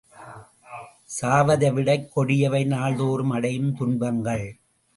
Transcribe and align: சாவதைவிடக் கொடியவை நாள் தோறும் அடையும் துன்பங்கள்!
சாவதைவிடக் 1.09 2.09
கொடியவை 2.13 2.63
நாள் 2.65 2.95
தோறும் 2.95 3.29
அடையும் 3.29 3.71
துன்பங்கள்! 3.75 4.47